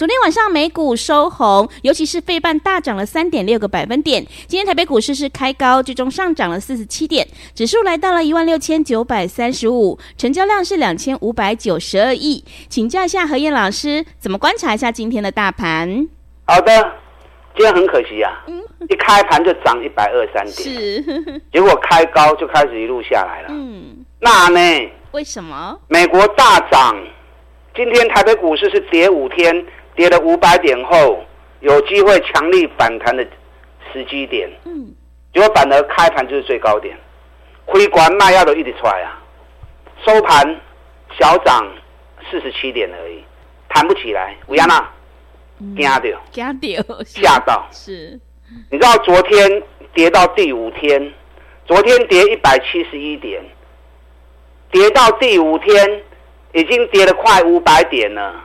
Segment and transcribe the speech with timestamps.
[0.00, 4.24] 昨天晚上美股收红，尤其是费半大涨了三点六个百分点。
[4.46, 12.42] 今天台北股市是开高，最终上涨了四十七点，指数来到了一万六千九百三十五，成交量是两千五百九十二亿。
[12.70, 16.08] 请教一下何燕老师，怎么观察一下今天的大盘？
[16.46, 16.72] 好的，
[17.54, 23.48] 今天很可惜啊，嗯、一开盘就涨一百二三点，是， 结果开高就开始一路下来了。
[23.50, 24.90] 嗯，那呢？
[25.10, 25.78] 为什么？
[25.88, 26.96] 美国大涨，
[27.76, 29.54] 今天台北股市是跌五天。
[29.94, 31.24] 跌了五百点后，
[31.60, 33.26] 有机会强力反弹的
[33.92, 34.94] 时机点，嗯，
[35.32, 36.96] 结果反而开盘就是最高点，
[37.66, 39.20] 亏关卖药都一直出来啊，
[40.06, 40.60] 收盘
[41.18, 41.66] 小涨
[42.30, 43.24] 四十七点而已，
[43.68, 44.36] 弹不起来。
[44.46, 44.88] 吴亚娜，
[45.76, 48.18] 惊掉，惊掉， 吓到，是。
[48.70, 51.12] 你知道昨天跌到第五天，
[51.66, 53.42] 昨天跌一百七十一点，
[54.70, 56.02] 跌到第五天
[56.52, 58.44] 已经跌了快五百点了。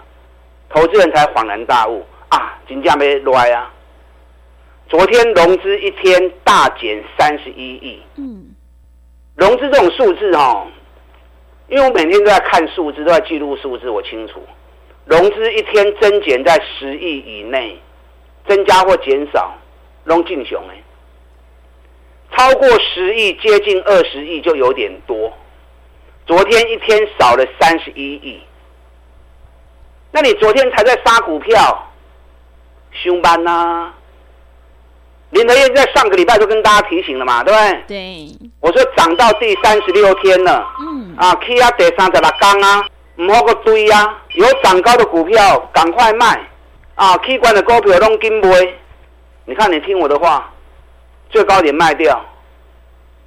[0.75, 3.71] 投资人才恍然大悟啊，金价没乱啊！
[4.89, 8.01] 昨天融资一天大减三十一亿。
[8.17, 8.53] 嗯，
[9.37, 10.67] 融资这种数字哈，
[11.69, 14.43] 因为我每天都在看数字，都在记录数字，我清楚。
[15.05, 17.79] 融资一天增减在十亿以内，
[18.45, 19.55] 增加或减少，
[20.03, 20.75] 拢进熊哎。
[22.35, 25.31] 超过十亿，接近二十亿就有点多。
[26.27, 28.41] 昨天一天少了三十一亿。
[30.15, 31.91] 那你昨天才在杀股票，
[32.93, 33.91] 凶班呐！
[35.31, 37.83] 林德燕在上个礼拜就跟大家提醒了嘛，对不对？
[37.85, 38.49] 对。
[38.61, 42.87] 我说涨到第三十六天了，嗯，啊，，K 啊第三十六天啊，
[43.17, 46.39] 唔好个追啊，有涨高的股票赶快卖，
[46.95, 48.73] 啊，，K 关的股票拢紧卖。
[49.43, 50.49] 你看你听我的话，
[51.29, 52.25] 最高点卖掉，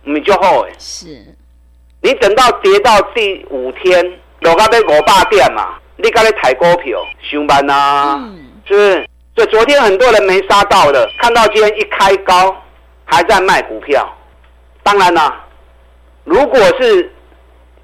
[0.04, 0.70] 你就好哎。
[0.78, 1.22] 是。
[2.00, 5.74] 你等到跌到第五天，落到被五百点嘛。
[6.00, 9.08] 你刚才抬股票，上班呐、啊，嗯、是不是？
[9.34, 12.56] 所以昨天很多人没杀到的，看到今天一开高，
[13.04, 14.08] 还在卖股票。
[14.84, 15.44] 当然啦、啊，
[16.24, 17.12] 如果是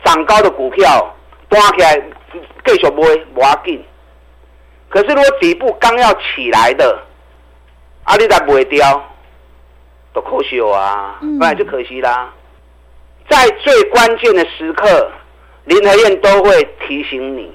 [0.05, 1.15] 涨高的股票，
[1.49, 1.95] 搬起来
[2.65, 3.85] 继续卖，不要紧。
[4.89, 6.97] 可是如果底部刚要起来的，
[8.05, 9.05] 啊，你再卖掉，
[10.13, 12.33] 都可惜啊，不然、嗯、就可惜啦。
[13.29, 15.11] 在最关键的时刻，
[15.65, 17.53] 林和燕都会提醒你。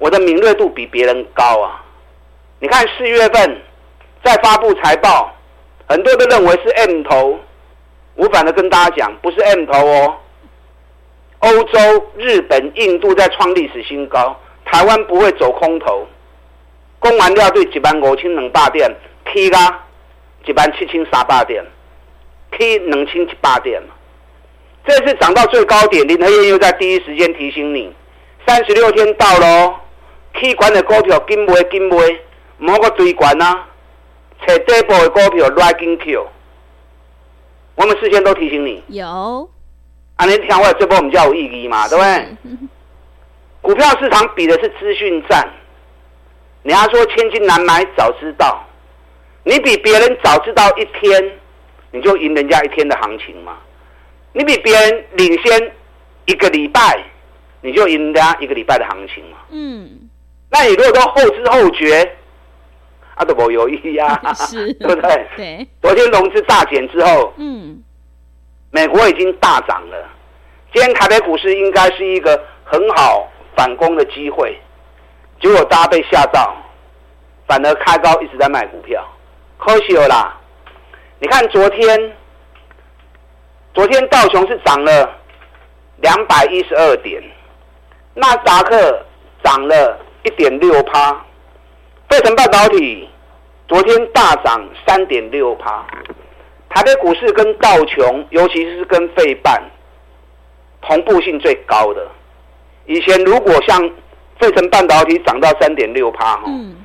[0.00, 1.84] 我的敏锐度比别人高啊！
[2.58, 3.62] 你看四月份
[4.24, 5.30] 在发布财报，
[5.86, 7.38] 很多都认为是 M 头，
[8.14, 10.16] 我反而跟大家讲，不是 M 头哦。
[11.40, 11.78] 欧洲、
[12.16, 14.34] 日本、印度在创历史新高，
[14.64, 16.06] 台湾不会走空头。
[16.98, 18.90] 公完料对一万五千两百点
[19.26, 19.84] ，K 啦
[20.46, 21.62] 一万七千三百点
[22.52, 23.82] ，K 两千七百点。
[24.86, 27.94] 这次涨到最高点，林和燕又在第一时间提醒你，
[28.46, 29.74] 三十六天到喽。
[30.38, 31.96] 起管的股票紧卖紧卖，
[32.58, 33.64] 唔好个追管呐！
[34.46, 36.26] 找底部的股票来紧 Q。
[37.74, 38.82] 我们事先都提醒你。
[38.88, 39.48] 有。
[40.16, 42.36] 啊，你听我这波我们叫有意义嘛，对不对？
[43.62, 45.48] 股票市场比的是资讯战。
[46.62, 48.62] 你要说千金难买早知道，
[49.44, 51.32] 你比别人早知道一天，
[51.90, 53.56] 你就赢人家一天的行情嘛。
[54.32, 55.72] 你比别人领先
[56.26, 57.02] 一个礼拜，
[57.62, 59.38] 你就赢人家一个礼拜的行情嘛。
[59.50, 60.09] 嗯。
[60.50, 62.02] 那你如果都后知后觉，
[63.14, 64.20] 啊，都没有意义啊，
[64.80, 65.26] 对不对？
[65.36, 65.68] 对。
[65.80, 67.82] 昨天融资大减之后，嗯，
[68.70, 70.08] 美国已经大涨了。
[70.72, 74.58] 今天台北股市应该是一个很好反攻的机会，
[75.40, 76.56] 结果大家被吓到，
[77.46, 79.04] 反而开高一直在卖股票，
[79.58, 80.36] 可惜了啦。
[81.20, 82.16] 你看昨天，
[83.74, 85.08] 昨天道琼是涨了
[85.98, 87.22] 两百一十二点，
[88.14, 89.04] 纳斯达克
[89.44, 89.98] 涨了。
[90.24, 91.12] 一点六趴，
[92.08, 93.08] 费城半导体
[93.68, 95.86] 昨天大涨三点六趴，
[96.68, 99.62] 台北股市跟道琼，尤其是跟费半
[100.82, 102.06] 同步性最高的。
[102.86, 103.80] 以前如果像
[104.38, 106.76] 费城半导体涨到三点六趴，嗯，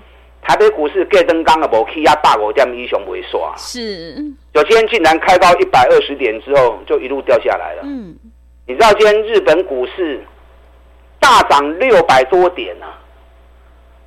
[0.42, 4.14] 台北股市盖登刚的无起压大股点以上为刷，是，
[4.54, 7.82] 有今天竟然开高一百二十点之后，就一路掉下来了。
[7.84, 8.16] 嗯，
[8.68, 10.24] 你知道今天日本股市
[11.20, 13.02] 大涨六百多点啊？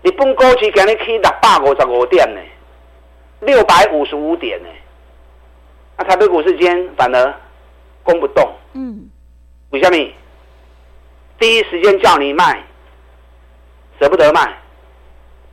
[0.03, 2.41] 日本股市今日起六百五十五点呢，
[3.41, 4.69] 六百五十五点呢。
[5.97, 7.35] 那台北股市今天反而
[8.05, 8.49] 攻不动。
[8.75, 9.11] 嗯，
[9.71, 9.97] 为什么？
[11.41, 12.63] 第一时间叫你卖，
[13.99, 14.57] 舍不得卖。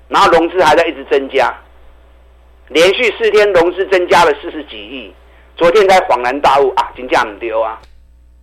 [0.08, 1.52] 然后融资还在一直增加，
[2.68, 5.14] 连续四天融资增加了四十几亿。
[5.58, 7.82] 昨天才恍然大悟啊，金价很丢啊，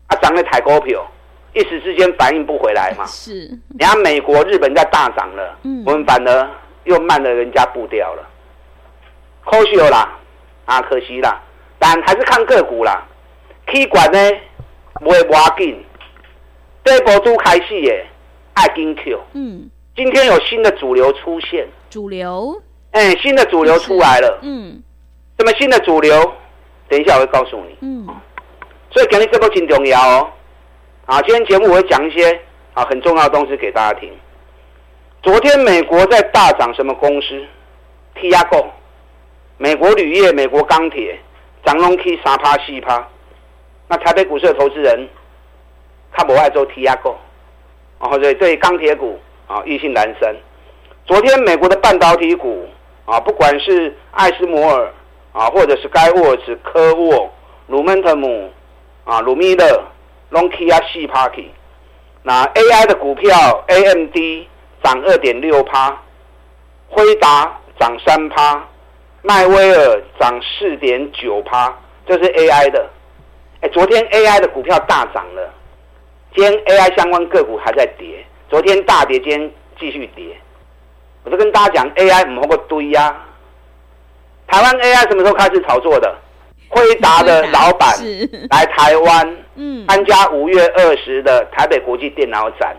[0.09, 1.07] 啊涨了台股票，
[1.53, 3.05] 一时之间反应不回来嘛。
[3.07, 3.47] 是，
[3.79, 6.51] 人家美国、日本在大涨了，嗯，我们反而
[6.85, 8.29] 又慢了人家步调了。
[9.45, 10.19] 可惜啦，
[10.65, 11.43] 啊可惜啦，
[11.79, 13.07] 但还是看个股啦。
[13.67, 14.19] K 管呢，
[14.95, 15.85] 不会挖紧，
[16.85, 18.07] 这波都开始耶，
[18.55, 19.71] 爱金 Q，嗯。
[19.95, 22.63] 今天有新的主流出现，主流，
[22.93, 24.83] 哎、欸，新的主流出来了，嗯，
[25.39, 26.33] 什么新的主流？
[26.89, 28.07] 等一下我会告诉你，嗯，
[28.91, 30.31] 所以今天这波真重要哦，
[31.13, 32.41] 啊，今天节目我会讲一些
[32.73, 34.11] 啊很重要的东西给大家听。
[35.23, 37.39] 昨天美国在大涨什么公司
[38.17, 38.65] ？Tiago，
[39.59, 41.21] 美国铝业、美国钢铁，
[41.67, 43.07] 涨龙 K 三趴四趴，
[43.89, 45.07] 那台北股市的投资人，
[46.13, 47.17] 他不爱做 Tiago，
[47.99, 49.21] 哦，对对，钢铁股。
[49.47, 50.35] 啊，意兴阑珊。
[51.05, 52.67] 昨天美国的半导体股
[53.05, 54.91] 啊，不管是艾斯摩尔
[55.35, 57.31] 啊，或者是 Skyworks、科沃、
[57.67, 58.51] 鲁门特姆
[59.05, 59.85] 啊、鲁米勒、
[60.33, 61.43] 隆基亚、西帕克，
[62.23, 64.17] 那 AI 的股票，AMD
[64.83, 65.95] 涨二点六趴，
[66.89, 68.67] 辉达涨三趴，
[69.21, 72.89] 迈威尔涨四点九趴，这是 AI 的。
[73.61, 75.53] 哎，昨天 AI 的股票大涨了，
[76.35, 78.25] 今天 AI 相关个股还在跌。
[78.49, 80.35] 昨天大跌，今天继续跌。
[81.25, 83.15] 我就跟大家讲，AI 唔好个堆呀、
[84.47, 86.17] 台湾 AI 什么时候开始炒作的？
[86.75, 87.95] 辉达的老板
[88.49, 92.75] 来台湾，嗯，参加五月二十的台北国际电脑展。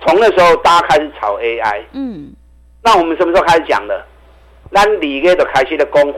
[0.00, 2.32] 从那时候大家开始炒 AI，嗯。
[2.82, 4.06] 那我们什么时候开始讲的？
[4.70, 6.14] 那二月就开始的攻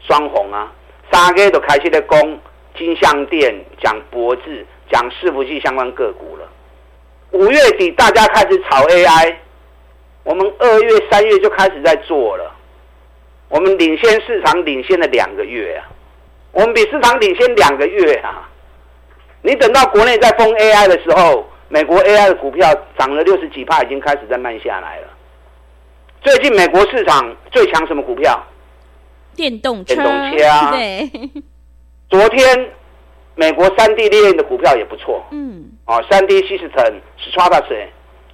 [0.00, 0.70] 双红啊，
[1.10, 2.38] 三月就开始的攻
[2.76, 6.46] 金项店，讲博智，讲伺服器相关个股了。
[7.30, 9.34] 五月底大家开始炒 AI，
[10.24, 12.54] 我们二月、三月就开始在做了。
[13.48, 15.88] 我们领先市场领先了两个月啊，
[16.52, 18.48] 我们比市场领先两个月啊。
[19.42, 25.08] 你等到国内在封 AI 的时候，美国 AI 的股票涨了六十几趴，已经开始在慢下来了。
[26.20, 28.44] 最近美国市场最强什么股票？
[29.36, 29.94] 电动车。
[29.94, 30.70] 电动车啊。
[30.72, 31.10] 对。
[32.10, 32.70] 昨天
[33.36, 35.24] 美国三 D 列印的股票也不错。
[35.30, 35.70] 嗯。
[35.84, 37.88] 哦，三 D System、Stratasys，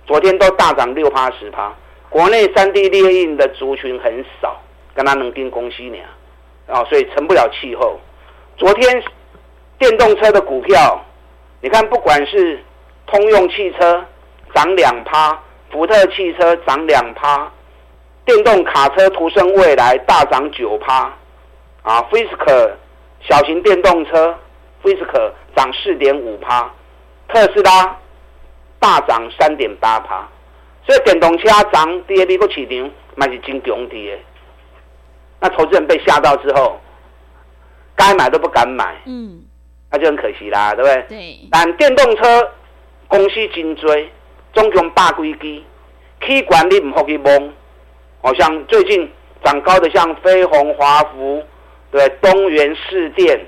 [0.07, 1.75] 昨天都大涨六趴十趴。
[2.09, 4.61] 国内三 D 列印的族群很少，
[4.95, 5.99] 跟他能跟公司呢，
[6.67, 7.99] 啊，所以成不了气候。
[8.57, 9.03] 昨天
[9.79, 11.05] 电动车的股票，
[11.61, 12.63] 你看，不管是
[13.07, 14.05] 通用汽车
[14.55, 15.39] 涨两趴，
[15.71, 17.51] 福特汽车涨两趴，
[18.25, 21.13] 电动卡车途胜未来大涨九趴，
[21.83, 22.73] 啊，Fisker
[23.21, 24.39] 小型电动车
[24.83, 26.71] Fisker 涨四点五趴。
[27.27, 27.97] 特斯拉
[28.79, 30.29] 大涨三点八趴，
[30.87, 34.19] 所以电动车涨第二个市场还是真强的。
[35.45, 36.81] 那投资人被吓到之后，
[37.95, 39.43] 该买都不敢买，嗯，
[39.91, 41.05] 那就很可惜啦，对不对？
[41.07, 41.39] 对。
[41.51, 42.51] 但电动车
[43.09, 43.95] 公司真多，
[44.55, 45.63] 总共百几支，
[46.19, 47.53] 可以管理唔好去蒙。
[48.23, 49.07] 好像最近
[49.45, 51.45] 涨高的像飞鸿、华福，
[51.91, 53.39] 对，东元、市电，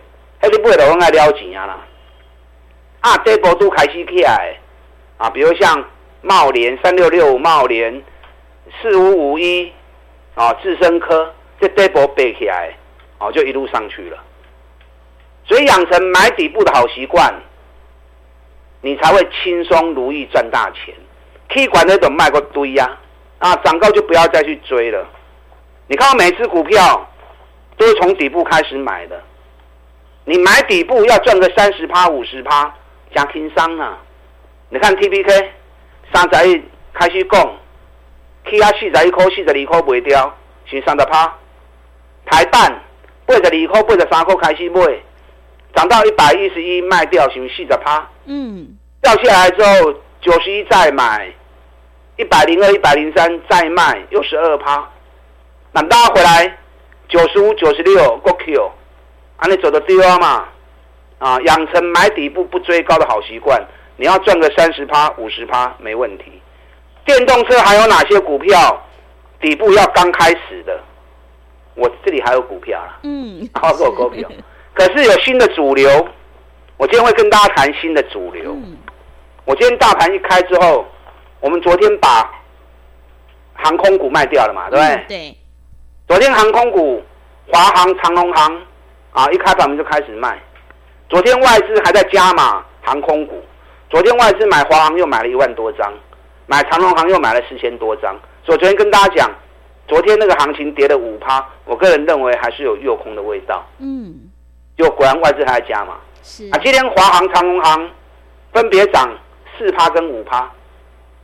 [0.42, 1.78] 那你不会都往外撩钱啊啦？
[3.00, 4.54] 啊，这波都开始起来，
[5.16, 5.82] 啊，比如像
[6.20, 8.02] 茂联三六六五、茂联
[8.82, 9.72] 四五五一，
[10.34, 12.76] 啊，智深科这底部背起来，
[13.18, 14.22] 哦、就一路上去了。
[15.44, 17.34] 所以养成买底部的好习惯，
[18.80, 20.94] 你才会轻松如意赚大钱。
[21.48, 22.98] 可以管那种卖个堆呀，
[23.38, 25.06] 啊，涨高就不要再去追了。
[25.86, 27.08] 你看我每支股票
[27.76, 29.22] 都是从底部开始买的，
[30.24, 32.74] 你买底部要赚个三十趴、五十趴。
[33.14, 33.96] 加轻伤啊！
[34.68, 35.52] 你看 T P K
[36.12, 37.56] 三十一开始讲，
[38.50, 40.36] 起啊四十一块、四十二块卖掉，
[40.66, 41.32] 是三十趴。
[42.26, 42.82] 台半
[43.24, 44.80] 八十二块、八十三块开始卖，
[45.74, 48.06] 涨到一百一十一卖掉，是四十趴。
[48.26, 51.32] 嗯，掉下来之后九十一再买，
[52.16, 54.88] 一百零二、一百零三再卖，又十二趴。
[55.72, 56.58] 那拉回来
[57.08, 58.70] 九十五、九十六过 Q，
[59.36, 60.48] 啊，你走的对嘛？
[61.18, 63.62] 啊，养成买底部不追高的好习惯，
[63.96, 66.40] 你要赚个三十趴、五十趴没问题。
[67.04, 68.82] 电动车还有哪些股票
[69.40, 70.82] 底部要刚开始的，
[71.76, 74.28] 我这里还有股票啦，嗯，还有股票，
[74.74, 75.88] 可是有新的主流，
[76.76, 78.52] 我今天会跟大家谈新的主流。
[78.52, 78.76] 嗯、
[79.44, 80.84] 我今天大盘一开之后，
[81.40, 82.28] 我们昨天把
[83.54, 84.94] 航空股卖掉了嘛，对不对？
[84.94, 85.36] 嗯、对。
[86.08, 87.02] 昨天航空股，
[87.52, 88.62] 华航、长龙航，
[89.12, 90.38] 啊，一开盘我们就开始卖。
[91.08, 93.42] 昨天外资还在加码航空股，
[93.90, 95.92] 昨天外资买华航又买了一万多张，
[96.46, 98.16] 买长龙航又买了四千多张。
[98.44, 99.30] 所以我昨天跟大家讲，
[99.86, 103.64] 昨天那个行情跌了五趴，我个人认为还是有诱空的味道。
[103.78, 104.14] 嗯，
[104.76, 105.96] 就果然外资还在加嘛。
[106.22, 107.88] 是啊，今天华航、长荣航
[108.52, 109.08] 分别涨
[109.56, 110.50] 四趴跟五趴，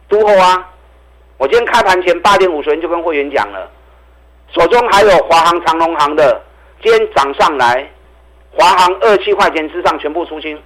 [0.08, 0.68] 都后啊。
[1.38, 3.68] 我今天开盘前八点五十分就跟会员讲了，
[4.54, 6.40] 手中还有华航、长荣航的，
[6.80, 7.90] 今天涨上来，
[8.52, 10.56] 华航二七块钱之上全部出清，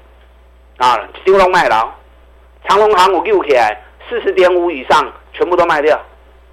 [0.77, 1.91] 啊，丢龙卖老，
[2.69, 5.99] 长荣航我六起来四十点五以上全部都卖掉。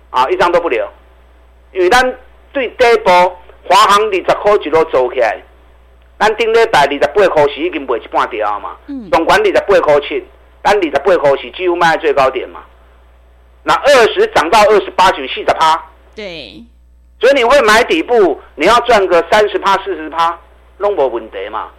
[0.10, 0.88] 啊，一张都不留，
[1.74, 2.02] 因为咱
[2.52, 3.10] 对底部
[3.68, 5.42] 华航二十块一路做起来，
[6.20, 8.78] 咱顶礼拜二十八块是已经卖一半掉嘛。
[8.88, 9.10] 嗯。
[9.12, 10.24] 总管二十八块七，
[10.64, 12.62] 咱二十八块是几乎卖在最高点嘛。
[13.64, 15.84] 那二十涨到二十八九四十趴。
[16.16, 16.64] 对。
[17.20, 20.38] 所以你会买底部，你要赚个三十趴四十趴，
[20.78, 21.70] 拢无问题嘛。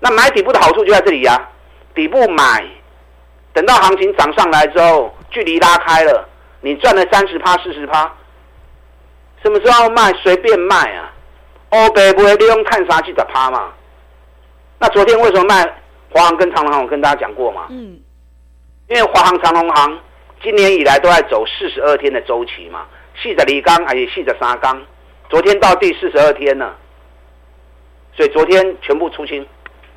[0.00, 1.50] 那买底部的好处就在这里呀、啊，
[1.94, 2.64] 底部买，
[3.52, 6.28] 等到行情涨上来之后，距离拉开了。
[6.60, 8.12] 你赚了三十趴、四十趴，
[9.42, 11.12] 什么时候卖随便卖啊？
[11.70, 13.72] 欧北不会利用看啥去的趴嘛？
[14.78, 15.64] 那昨天为什么卖
[16.10, 16.82] 华航跟长隆航？
[16.82, 17.66] 我跟大家讲过嘛。
[17.70, 18.00] 嗯。
[18.88, 19.98] 因为华航、长隆航
[20.42, 24.82] 今年以来都在走四十二天的周期嘛，四十二缸还是四十三缸？
[25.28, 26.74] 昨天到第四十二天了，
[28.16, 29.46] 所以昨天全部出清。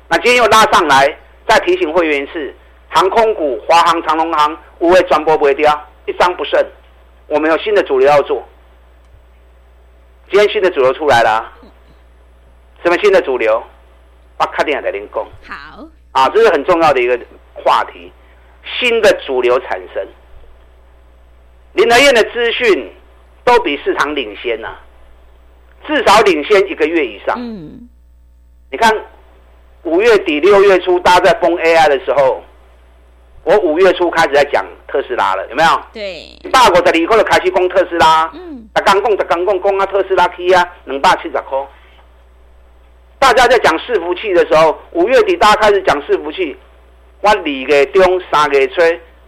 [0.08, 1.16] 那今天又拉上来，
[1.48, 2.54] 再提醒会员是
[2.90, 5.88] 航空股，华航、长隆航不会转播不会掉。
[6.04, 6.62] 一张不剩，
[7.28, 8.46] 我们有新的主流要做。
[10.32, 11.52] 今天新的主流出来了，
[12.82, 13.62] 什么新的主流？
[14.38, 15.26] 把卡电在零工。
[15.46, 17.20] 好啊，这是很重要的一个
[17.52, 18.10] 话题。
[18.80, 20.02] 新的主流产生，
[21.74, 22.90] 林德彦的资讯
[23.44, 24.80] 都比市场领先呐、啊，
[25.86, 27.36] 至少领先一个月以上。
[27.38, 27.86] 嗯，
[28.70, 28.90] 你看
[29.82, 32.42] 五月底六月初大家在封 AI 的时候。
[33.44, 35.82] 我五月初开始在讲特斯拉了，有没有？
[35.92, 36.28] 对。
[36.52, 41.68] 大国的里头的开始攻特斯拉，嗯，啊刚攻才刚攻攻啊特斯拉 K 啊，两百七十块。
[43.18, 46.56] 大家在讲伺服器的时候，五月底大家开始讲伺服器，
[47.20, 48.80] 我二月中三月初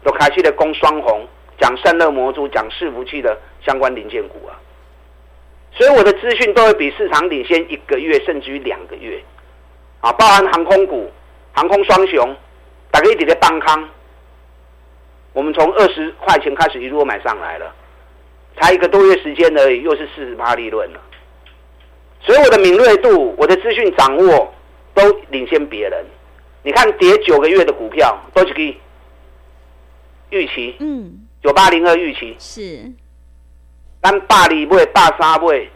[0.02, 1.26] 都开始在攻双红，
[1.58, 4.58] 讲散热模组，讲伺服器的相关零件股啊。
[5.72, 9.22] 所以我的资讯都会比市场领先一个月，甚至于两个月。
[10.00, 11.10] 啊，包含航空股，
[11.52, 12.36] 航空双雄，
[12.90, 13.88] 打个一直在帮康。
[15.32, 17.74] 我们从二十块钱开始一路买上来了，
[18.60, 21.00] 才一个多月时间而已，又是四十趴利润了。
[22.20, 24.54] 所以我的敏锐度、我的资讯掌握
[24.94, 26.04] 都领先别人。
[26.62, 28.76] 你看跌九个月的股票都是给
[30.30, 32.92] 预期，嗯，九八零二预期是，
[34.00, 35.68] 单八里位、八三位，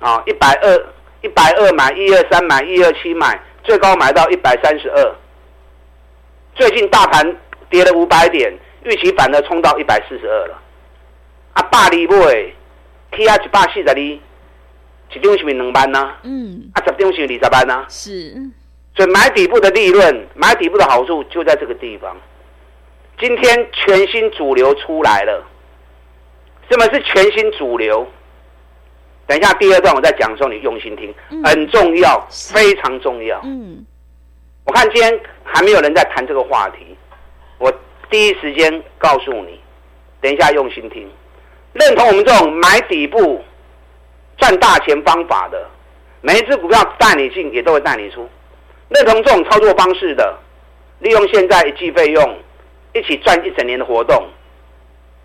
[0.00, 0.86] 啊，一百二、
[1.22, 5.14] 一百二买，一二三买，一二七买，最高买到一百三十二。
[6.54, 7.36] 最近大盘
[7.70, 8.52] 跌了五百点。
[8.84, 10.60] 预期反而冲到一百四十二了，
[11.54, 12.16] 啊，百里买
[13.10, 14.20] ，K R 一百四十二，一
[15.20, 16.12] 张是不是两万呢？
[16.22, 17.84] 嗯，啊，十张是二十万呢？
[17.88, 18.34] 是，
[18.96, 22.16] 所以买底部的利润，买底部的好处就在这个地方。
[23.18, 25.44] 今天全新主流出来了，
[26.70, 28.06] 什么是全新主流？
[29.26, 33.40] 等一下第二段我再讲的时候，你用心听，嗯、很重要，非常重要。
[33.44, 33.84] 嗯，
[34.64, 36.96] 我看今天还没有人在谈这个话题，
[37.58, 37.72] 我。
[38.10, 39.58] 第一时间告诉你，
[40.20, 41.10] 等一下用心听，
[41.72, 43.42] 认同我们这种买底部
[44.36, 45.66] 赚大钱方法的，
[46.20, 48.28] 每一只股票带你进也都会带你出。
[48.88, 50.38] 认同这种操作方式的，
[50.98, 52.38] 利用现在一季费用，
[52.92, 54.22] 一起赚一整年的活动，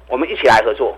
[0.07, 0.97] 我们一起来合作，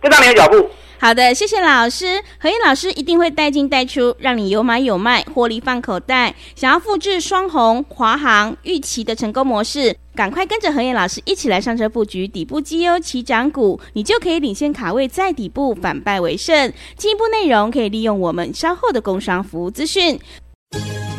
[0.00, 0.70] 跟上你的脚步。
[0.98, 2.22] 好的，谢谢老师。
[2.38, 6.34] 何燕老师一定会带进带出，让你有买有卖，获利放口袋。
[6.54, 16.72] 想要复制双红、华航、玉期的成功模式，赶快跟着何燕老师一起来上车布局底部绩优起涨股，你就可以领先卡位在底部，反败为胜。
[16.96, 20.18] 进一步内容可以利用我们稍后的工商服务资讯。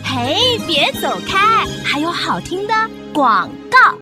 [0.04, 2.74] 嘿，别走开，还有好听的
[3.14, 3.96] 广告。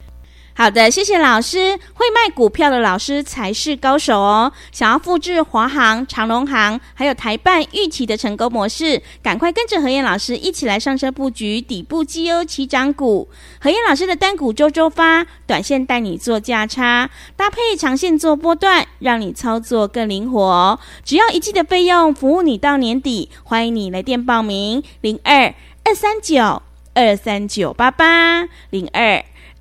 [0.58, 1.78] 好的，谢谢老师。
[1.96, 4.50] 会卖股票的老师才是高手哦。
[4.72, 13.28] 想要复制华航、长荣航还有台办、预期的成功模式，赶快跟着何燕老师一起来上车布局底部绩优起涨股。
[13.60, 20.80] 何燕老师的单股周周发，短线带你做价差，搭配长线做波段，让你操作更灵活。
[21.04, 23.30] 只要一季的费用，服务你到年底。
[23.44, 26.62] 欢迎你来电报名：零二二三九
[26.94, 29.22] 二三九八八零二。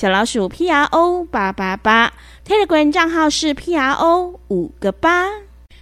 [0.00, 2.10] 小老鼠 P R O 八八八
[2.48, 5.26] ，Telegram 账号是 P R O 五个八。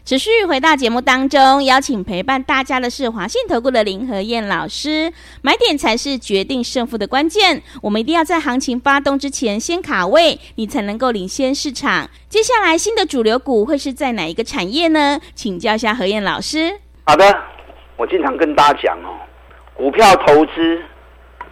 [0.04, 5.12] 持续回到节目当中，邀请陪伴大家的是华信投顾的林和燕老师。
[5.40, 12.10] 买点才是决定胜负的关键，我们一定要在行情发动之前先卡位，你才能够领先市场。
[12.28, 15.20] 接下来新的主流股会是在哪一个产业呢？
[15.36, 16.76] 请教一下何燕老师。
[17.04, 17.24] 好的，
[17.96, 19.14] 我经常跟大家讲哦，
[19.76, 20.82] 股票投资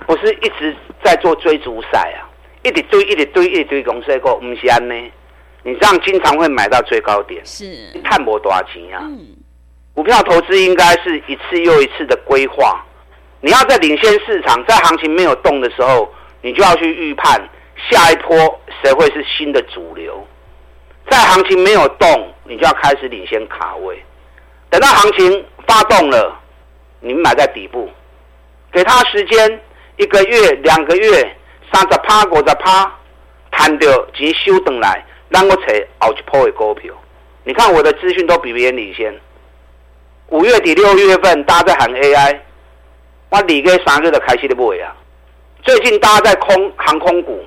[0.05, 2.26] 不是一直在做追逐赛啊。
[2.67, 4.95] 一直堆，一直堆，一直堆公司股，唔是安呢？
[5.63, 7.65] 你这样经常会买到最高点，是
[8.03, 8.99] 看不多少钱呀？
[9.03, 9.37] 嗯，
[9.95, 12.85] 股票投资应该是一次又一次的规划。
[13.41, 17.41] 你要在领先市场，在行情没有动的时候，你就要去预判
[17.89, 18.37] 下一波
[18.83, 20.27] 谁会是新的主流。
[21.09, 24.03] 在行情没有动，你就要开始领先卡位。
[24.71, 26.37] 等到行情发动了，
[26.99, 27.89] 你买在底部，
[28.73, 29.61] 给他时间
[29.99, 31.37] 一个月、两个月。
[31.73, 32.93] 三十趴、五十趴，
[33.51, 35.63] 赚到钱收回来，咱我找
[35.99, 36.95] 后一波的股票。
[37.45, 39.15] 你看我的资讯都比别人领先。
[40.29, 42.39] 五月底、六月份，大家在喊 AI，
[43.31, 44.95] 我二月、三日就开始在买啊。
[45.63, 47.45] 最近大家在空航空股，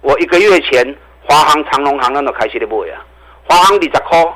[0.00, 3.04] 我一个月前华航、长隆航那都开始在买啊。
[3.46, 4.34] 华航二十块，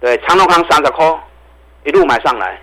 [0.00, 1.20] 对，长隆航三十块，
[1.84, 2.58] 一路买上来。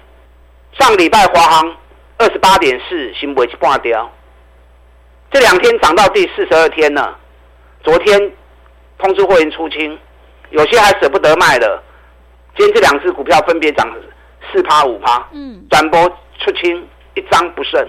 [0.73, 1.75] 上礼拜华航
[2.17, 4.11] 二十八点四，先卖一半掉。
[5.31, 7.17] 这两天涨到第四十二天了，
[7.83, 8.19] 昨天
[8.97, 9.97] 通知会员出清，
[10.51, 11.83] 有些还舍不得卖的。
[12.57, 13.87] 今天这两只股票分别涨
[14.51, 16.07] 四趴五趴，嗯，转播
[16.39, 17.87] 出清一张不剩。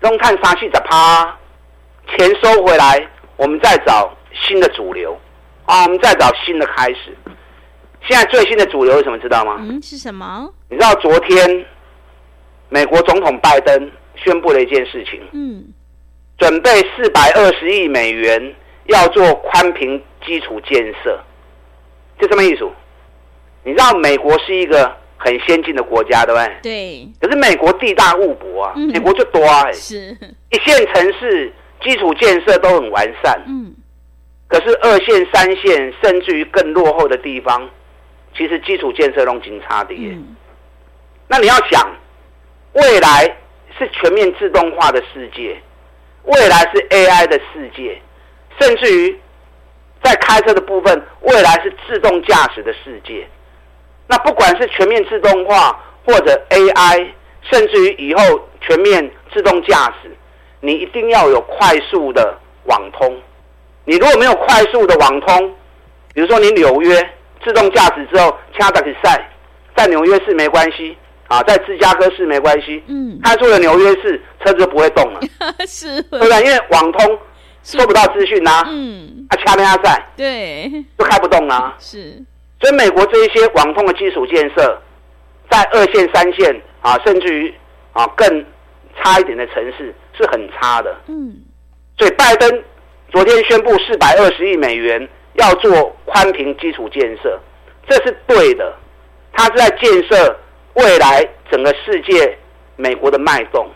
[0.00, 1.38] 龙碳三四十趴，
[2.08, 3.06] 钱收回来，
[3.36, 5.18] 我们再找新的主流
[5.64, 7.16] 啊，我们再找新的开始。
[8.02, 9.18] 现在最新的主流是什么？
[9.18, 9.58] 知道吗？
[9.60, 10.52] 嗯，是什么？
[10.68, 11.66] 你知道昨天
[12.68, 15.72] 美国总统拜登宣布了一件事情，嗯。
[16.40, 18.54] 准备四百二十亿美元
[18.86, 21.20] 要做宽频基础建设，
[22.18, 22.66] 就这什么意思？
[23.62, 26.56] 你知道美国是一个很先进的国家，对不对？
[26.62, 27.08] 对。
[27.20, 30.16] 可是美国地大物博啊，嗯、美国就多啊，是。
[30.50, 33.74] 一线城市基础建设都很完善，嗯。
[34.48, 37.68] 可是二线、三线，甚至于更落后的地方，
[38.34, 39.94] 其实基础建设都经差的。
[39.94, 40.34] 嗯。
[41.28, 41.94] 那你要想，
[42.72, 43.36] 未来
[43.78, 45.60] 是全面自动化的世界。
[46.24, 48.00] 未来是 AI 的世界，
[48.60, 49.18] 甚至于
[50.02, 53.26] 在开车的部分，未来是自动驾驶的世界。
[54.06, 57.06] 那不管是全面自动化，或者 AI，
[57.42, 60.10] 甚至于以后全面自动驾驶，
[60.60, 63.20] 你一定要有快速的网通。
[63.84, 65.54] 你如果没有快速的网通，
[66.12, 67.10] 比如说你纽约
[67.44, 69.30] 自动驾驶之后，掐打比赛，
[69.76, 70.96] 在纽约是没关系。
[71.30, 75.20] 啊，在芝加哥市没关系，嗯，开出了纽约市，车子就不会动了，
[75.64, 76.44] 是，对不对？
[76.44, 77.18] 因为网通
[77.62, 82.20] 收不到资讯呐，嗯，啊，掐边在，对，就开不动啊，是。
[82.60, 84.76] 所以美国这一些网通的基础建设，
[85.48, 87.54] 在二线、三线啊，甚至于
[87.92, 88.44] 啊更
[89.00, 91.32] 差一点的城市是很差的，嗯。
[91.96, 92.64] 所以拜登
[93.12, 97.38] 昨天宣布四百二十亿美元要做宽频基础建设，
[97.88, 98.74] 这是对的，
[99.32, 100.36] 他是在建设。
[100.80, 102.38] 未来整个世界，
[102.76, 103.68] 美国的脉动，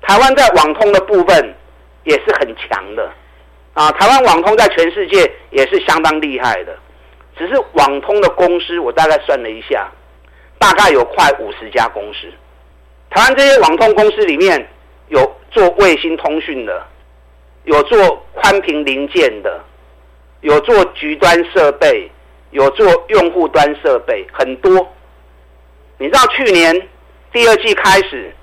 [0.00, 1.54] 台湾在网通的部分
[2.04, 3.10] 也是很强的，
[3.74, 6.74] 啊，台湾网通在全世界也是相当厉害的，
[7.36, 9.88] 只是网通的公司，我大概算了一下，
[10.58, 12.26] 大概有快五十家公司。
[13.10, 14.66] 台湾这些网通公司里面
[15.08, 16.82] 有做卫星通讯的，
[17.64, 19.62] 有做宽频零件的，
[20.40, 22.10] 有做局端设备，
[22.52, 24.94] 有做用户端设备，很多。
[25.98, 26.88] 你知道去年
[27.32, 28.34] 第二季开始，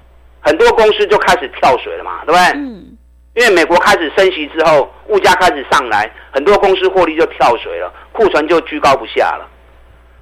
[0.41, 2.41] 很多公司就开始跳水了嘛，对不对？
[2.59, 2.97] 嗯。
[3.33, 9.45] 因为美国开始升息之后，物价开始上来，很多公司获利就跳水了，库存就居高不下了。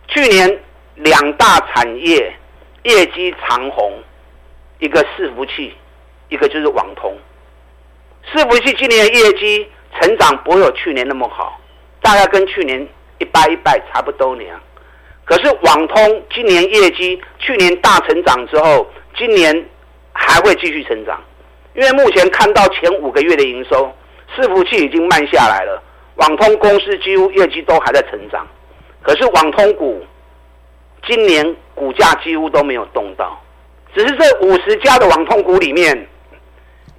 [0.08, 0.60] 去年
[0.96, 2.34] 两大产业
[2.82, 4.02] 业绩长红，
[4.80, 5.76] 一个伺服器，
[6.30, 7.16] 一个就是网通。
[8.32, 9.70] 伺服器今年的业绩
[10.00, 11.62] 成长不会有去年那么好，
[12.02, 12.82] 大概跟去年
[13.20, 14.60] 一掰一掰差不多那样。
[15.26, 18.86] 可是网通今年业绩去年大成长之后，
[19.18, 19.66] 今年
[20.12, 21.22] 还会继续成长，
[21.76, 23.92] 因为目前看到前五个月的营收，
[24.36, 25.82] 伺服器已经慢下来了，
[26.16, 28.46] 网通公司几乎业绩都还在成长。
[29.02, 30.06] 可是网通股
[31.08, 33.42] 今年股价几乎都没有动到，
[33.96, 36.08] 只是这五十家的网通股里面，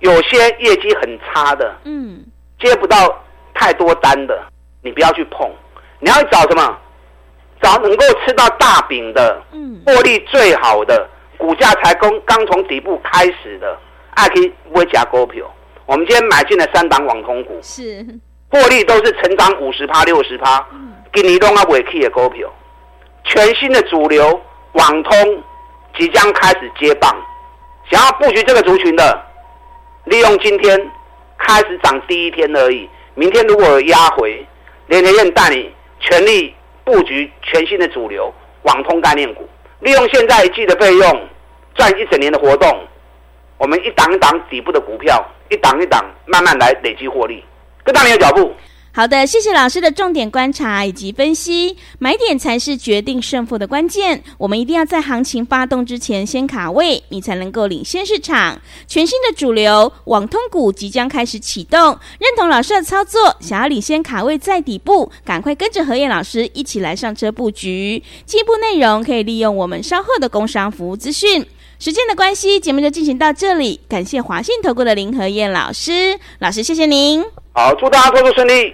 [0.00, 2.24] 有些业绩很差的，嗯，
[2.58, 3.22] 接不到
[3.54, 4.42] 太多单的，
[4.82, 5.50] 你不要去碰，
[6.00, 6.78] 你要找什么？
[7.62, 13.78] 找能够吃到大饼的，嗯，获利最好的，股价才刚刚从底部开始的，
[14.14, 15.44] 爱可以不会加股票。
[15.86, 18.04] 我们今天买进了三档网通股，是
[18.50, 20.66] 获利都是成长五十趴、六十趴，
[21.12, 22.48] 给你弄啊尾 key 的股票。
[23.24, 24.40] 全新的主流
[24.72, 25.42] 网通
[25.96, 27.14] 即将开始接棒，
[27.90, 29.22] 想要布局这个族群的，
[30.04, 30.90] 利用今天
[31.38, 32.88] 开始涨第一天而已。
[33.14, 34.46] 明天如果有压回，
[34.88, 36.54] 连连燕带你全力。
[36.84, 39.48] 布局全新的主流网通概念股，
[39.80, 41.28] 利用现在一季的费用
[41.74, 42.86] 赚一整年的活动，
[43.58, 47.44] 我们一档一档底部的股票，一档一档慢慢来累积获利，
[47.82, 48.54] 跟上你的脚步。
[48.96, 54.22] 好的，谢谢老师的重点观察以及分析，买点才是决定胜负的关键。
[54.38, 58.56] 我们一定要在行情发动之前先卡位，你才能够领先市场。
[58.86, 68.00] 全新的主流网通股即将开始启动，认同老师的操作，想要领先卡位在底部，赶快跟着何燕老师一起来上车布局。
[68.24, 71.44] 进一步内容可以利用我们稍后的工商服务资讯。
[71.80, 77.24] 时间的关系，节目就进行到这里，感谢华信投顾的林和燕老师，老师谢谢您。
[77.52, 78.72] 好，祝大家操作顺利。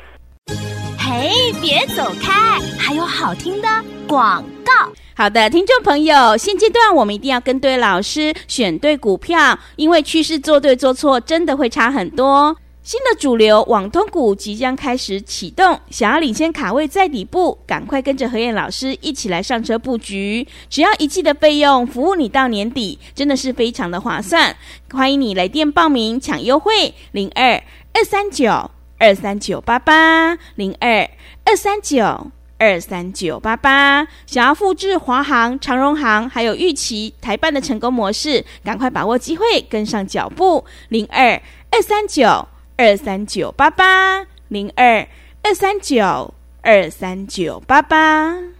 [1.22, 2.58] 嘿，别走开！
[2.78, 3.68] 还有好听的
[4.08, 4.72] 广告。
[5.14, 12.56] 好的，听众朋友，现阶段我们一定要跟对老师，选对股票，因为趋势做对做错真的会差很多。
[12.82, 20.48] 新的主流网通股即将开始启动，想要领先卡位在底部，赶快跟着何燕老师一起来上车布局。
[20.70, 24.56] 只要一季的费用，服务你到年底，真的是非常的划算。
[24.90, 28.70] 欢迎你来电报名抢优惠，零二二三九。
[29.00, 31.08] 二三九八八零二
[31.44, 40.66] 二三九二三九八八，想要复制华航、长荣航还有玉琪、台办的成功模式，赶快把握机会，跟上脚步。
[40.90, 45.08] 零二二三九二三九八八零二
[45.42, 48.59] 二三九二三九八八。